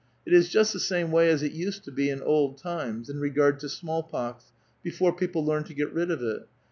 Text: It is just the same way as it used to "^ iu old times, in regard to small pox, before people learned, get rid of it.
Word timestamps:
It 0.25 0.33
is 0.33 0.49
just 0.49 0.73
the 0.73 0.79
same 0.79 1.11
way 1.11 1.29
as 1.29 1.43
it 1.43 1.51
used 1.51 1.83
to 1.83 1.91
"^ 1.91 1.95
iu 1.95 2.23
old 2.23 2.57
times, 2.57 3.07
in 3.07 3.19
regard 3.19 3.59
to 3.59 3.69
small 3.69 4.01
pox, 4.01 4.51
before 4.81 5.13
people 5.15 5.45
learned, 5.45 5.75
get 5.75 5.93
rid 5.93 6.09
of 6.09 6.23
it. 6.23 6.47